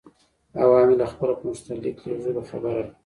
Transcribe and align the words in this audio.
حوا 0.59 0.81
مې 0.87 0.95
له 1.01 1.05
خپل 1.11 1.29
غوښتنلیک 1.39 1.97
لېږلو 2.05 2.41
خبره 2.49 2.81
کړه. 2.83 2.93